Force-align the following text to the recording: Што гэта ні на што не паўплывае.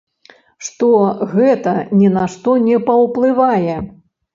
Што 0.67 0.89
гэта 1.35 1.75
ні 2.01 2.13
на 2.19 2.25
што 2.37 2.59
не 2.67 2.77
паўплывае. 2.93 3.83